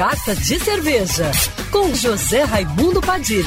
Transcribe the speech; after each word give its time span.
Carta 0.00 0.34
de 0.34 0.58
Cerveja, 0.58 1.30
com 1.70 1.94
José 1.94 2.42
Raimundo 2.42 3.02
Padilha. 3.02 3.44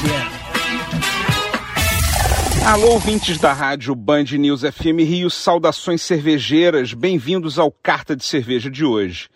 Alô, 2.64 2.92
ouvintes 2.92 3.38
da 3.38 3.52
rádio 3.52 3.92
Band 3.92 4.22
News 4.38 4.60
FM 4.60 5.00
Rio, 5.00 5.28
saudações 5.30 6.00
cervejeiras, 6.02 6.94
bem-vindos 6.94 7.58
ao 7.58 7.72
Carta 7.72 8.14
de 8.14 8.24
Cerveja 8.24 8.70
de 8.70 8.84
hoje. 8.84 9.28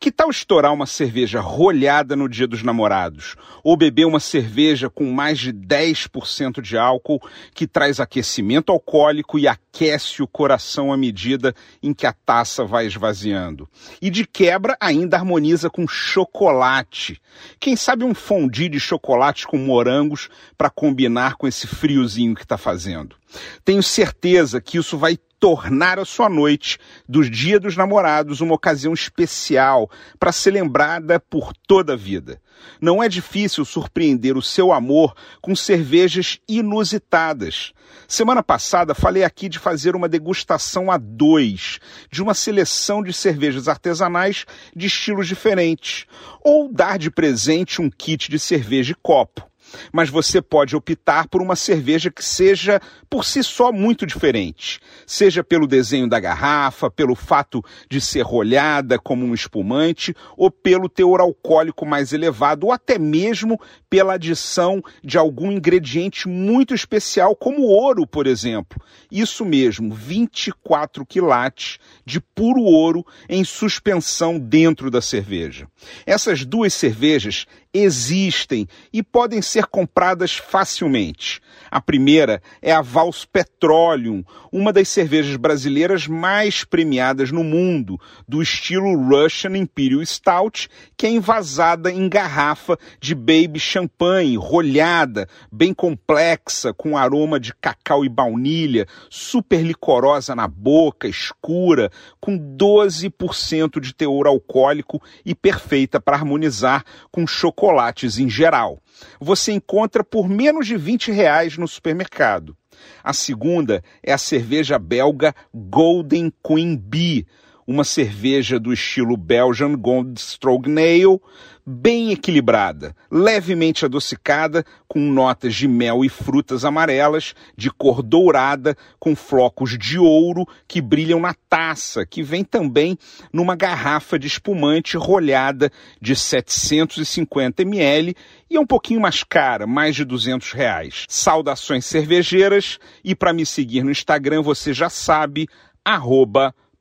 Que 0.00 0.10
tal 0.10 0.28
estourar 0.28 0.74
uma 0.74 0.84
cerveja 0.84 1.40
rolhada 1.40 2.16
no 2.16 2.28
Dia 2.28 2.48
dos 2.48 2.64
Namorados? 2.64 3.36
Ou 3.62 3.76
beber 3.76 4.06
uma 4.06 4.18
cerveja 4.18 4.90
com 4.90 5.12
mais 5.12 5.38
de 5.38 5.52
10% 5.52 6.60
de 6.60 6.76
álcool 6.76 7.22
que 7.54 7.68
traz 7.68 8.00
aquecimento 8.00 8.72
alcoólico 8.72 9.38
e 9.38 9.46
aquece 9.74 10.22
o 10.22 10.26
coração 10.28 10.92
à 10.92 10.96
medida 10.96 11.52
em 11.82 11.92
que 11.92 12.06
a 12.06 12.12
taça 12.12 12.64
vai 12.64 12.86
esvaziando? 12.86 13.68
E 14.00 14.08
de 14.08 14.24
quebra 14.24 14.76
ainda 14.80 15.16
harmoniza 15.16 15.68
com 15.68 15.88
chocolate. 15.88 17.20
Quem 17.58 17.74
sabe 17.74 18.04
um 18.04 18.14
fondue 18.14 18.68
de 18.68 18.78
chocolate 18.78 19.46
com 19.46 19.58
morangos 19.58 20.28
para 20.56 20.70
combinar 20.70 21.34
com 21.34 21.48
esse 21.48 21.66
friozinho 21.66 22.36
que 22.36 22.44
está 22.44 22.56
fazendo? 22.56 23.16
Tenho 23.64 23.82
certeza 23.82 24.60
que 24.60 24.78
isso 24.78 24.96
vai 24.96 25.18
tornar 25.44 25.98
a 25.98 26.06
sua 26.06 26.30
noite 26.30 26.78
dos 27.06 27.30
Dia 27.30 27.60
dos 27.60 27.76
Namorados 27.76 28.40
uma 28.40 28.54
ocasião 28.54 28.94
especial 28.94 29.90
para 30.18 30.32
ser 30.32 30.52
lembrada 30.52 31.20
por 31.20 31.52
toda 31.66 31.92
a 31.92 31.96
vida. 31.96 32.40
Não 32.80 33.02
é 33.02 33.10
difícil 33.10 33.62
surpreender 33.62 34.38
o 34.38 34.42
seu 34.42 34.72
amor 34.72 35.14
com 35.42 35.54
cervejas 35.54 36.38
inusitadas. 36.48 37.74
Semana 38.08 38.42
passada 38.42 38.94
falei 38.94 39.22
aqui 39.22 39.50
de 39.50 39.58
fazer 39.58 39.94
uma 39.94 40.08
degustação 40.08 40.90
a 40.90 40.96
dois 40.96 41.78
de 42.10 42.22
uma 42.22 42.32
seleção 42.32 43.02
de 43.02 43.12
cervejas 43.12 43.68
artesanais 43.68 44.46
de 44.74 44.86
estilos 44.86 45.28
diferentes, 45.28 46.06
ou 46.42 46.72
dar 46.72 46.98
de 46.98 47.10
presente 47.10 47.82
um 47.82 47.90
kit 47.90 48.30
de 48.30 48.38
cerveja 48.38 48.92
e 48.92 48.96
copo 49.02 49.46
mas 49.92 50.08
você 50.08 50.40
pode 50.40 50.76
optar 50.76 51.28
por 51.28 51.40
uma 51.40 51.56
cerveja 51.56 52.10
que 52.10 52.24
seja 52.24 52.80
por 53.08 53.24
si 53.24 53.42
só 53.42 53.72
muito 53.72 54.06
diferente. 54.06 54.80
Seja 55.06 55.42
pelo 55.42 55.66
desenho 55.66 56.08
da 56.08 56.20
garrafa, 56.20 56.90
pelo 56.90 57.14
fato 57.14 57.62
de 57.88 58.00
ser 58.00 58.22
rolhada 58.22 58.98
como 58.98 59.24
um 59.24 59.34
espumante, 59.34 60.14
ou 60.36 60.50
pelo 60.50 60.88
teor 60.88 61.20
alcoólico 61.20 61.86
mais 61.86 62.12
elevado, 62.12 62.66
ou 62.66 62.72
até 62.72 62.98
mesmo 62.98 63.60
pela 63.88 64.14
adição 64.14 64.82
de 65.02 65.18
algum 65.18 65.52
ingrediente 65.52 66.28
muito 66.28 66.74
especial, 66.74 67.36
como 67.36 67.62
ouro, 67.62 68.06
por 68.06 68.26
exemplo. 68.26 68.80
Isso 69.10 69.44
mesmo, 69.44 69.94
24 69.94 71.06
quilates 71.06 71.78
de 72.04 72.20
puro 72.20 72.62
ouro 72.62 73.06
em 73.28 73.44
suspensão 73.44 74.38
dentro 74.38 74.90
da 74.90 75.00
cerveja. 75.00 75.68
Essas 76.06 76.44
duas 76.44 76.74
cervejas 76.74 77.46
existem 77.74 78.68
e 78.92 79.02
podem 79.02 79.42
ser 79.42 79.66
compradas 79.66 80.36
facilmente. 80.36 81.40
A 81.68 81.80
primeira 81.80 82.40
é 82.62 82.72
a 82.72 82.80
Vals 82.80 83.24
Petroleum, 83.24 84.24
uma 84.52 84.72
das 84.72 84.88
cervejas 84.88 85.34
brasileiras 85.34 86.06
mais 86.06 86.62
premiadas 86.62 87.32
no 87.32 87.42
mundo, 87.42 88.00
do 88.28 88.40
estilo 88.40 88.94
Russian 88.96 89.56
Imperial 89.56 90.06
Stout, 90.06 90.68
que 90.96 91.06
é 91.06 91.10
envasada 91.10 91.90
em 91.90 92.08
garrafa 92.08 92.78
de 93.00 93.14
baby 93.14 93.58
champanhe, 93.58 94.36
rolhada, 94.36 95.28
bem 95.50 95.74
complexa, 95.74 96.72
com 96.72 96.96
aroma 96.96 97.40
de 97.40 97.52
cacau 97.54 98.04
e 98.04 98.08
baunilha, 98.08 98.86
super 99.10 99.62
licorosa 99.62 100.34
na 100.34 100.46
boca, 100.46 101.08
escura, 101.08 101.90
com 102.20 102.38
12% 102.38 103.80
de 103.80 103.92
teor 103.92 104.28
alcoólico 104.28 105.02
e 105.24 105.34
perfeita 105.34 106.00
para 106.00 106.16
harmonizar 106.16 106.84
com 107.10 107.26
chocolates 107.64 108.18
em 108.18 108.28
geral. 108.28 108.78
Você 109.18 109.52
encontra 109.52 110.04
por 110.04 110.28
menos 110.28 110.66
de 110.66 110.76
20 110.76 111.10
reais 111.10 111.56
no 111.56 111.66
supermercado. 111.66 112.54
A 113.02 113.12
segunda 113.12 113.82
é 114.02 114.12
a 114.12 114.18
cerveja 114.18 114.78
belga 114.78 115.34
Golden 115.52 116.32
Queen 116.46 116.76
Bee, 116.76 117.26
uma 117.66 117.84
cerveja 117.84 118.58
do 118.58 118.72
estilo 118.72 119.16
Belgian 119.16 119.74
Gold 119.74 120.20
Strognale, 120.20 121.20
bem 121.66 122.12
equilibrada, 122.12 122.94
levemente 123.10 123.84
adocicada, 123.86 124.64
com 124.86 125.00
notas 125.00 125.54
de 125.54 125.66
mel 125.66 126.04
e 126.04 126.08
frutas 126.10 126.64
amarelas, 126.64 127.34
de 127.56 127.70
cor 127.70 128.02
dourada, 128.02 128.76
com 128.98 129.16
flocos 129.16 129.78
de 129.78 129.98
ouro 129.98 130.46
que 130.68 130.82
brilham 130.82 131.20
na 131.20 131.34
taça, 131.48 132.04
que 132.04 132.22
vem 132.22 132.44
também 132.44 132.98
numa 133.32 133.56
garrafa 133.56 134.18
de 134.18 134.26
espumante 134.26 134.96
rolhada 134.96 135.70
de 136.00 136.14
750 136.14 137.62
ml 137.62 138.14
e 138.50 138.56
é 138.56 138.60
um 138.60 138.66
pouquinho 138.66 139.00
mais 139.00 139.24
cara, 139.24 139.66
mais 139.66 139.96
de 139.96 140.04
200 140.04 140.52
reais. 140.52 141.06
Saudações 141.08 141.86
cervejeiras 141.86 142.78
e 143.02 143.14
para 143.14 143.32
me 143.32 143.46
seguir 143.46 143.82
no 143.82 143.90
Instagram 143.90 144.42
você 144.42 144.74
já 144.74 144.90
sabe, 144.90 145.48
arroba 145.82 146.54